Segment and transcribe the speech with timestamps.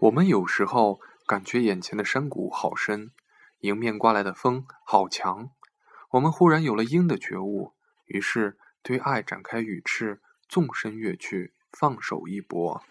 [0.00, 3.10] 我们有时候感觉眼前的山谷好深
[3.60, 5.50] 迎面刮来的风好强
[6.10, 7.72] 我们忽然有了鹰的觉悟
[8.06, 12.84] 于是对爱展开羽翅纵身跃去放手一搏。